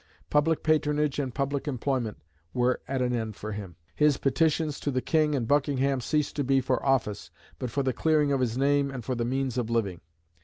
[0.31, 2.17] Public patronage and public employment
[2.55, 3.75] were at an end for him.
[3.95, 7.93] His petitions to the King and Buckingham ceased to be for office, but for the
[7.93, 10.01] clearing of his name and for the means of living.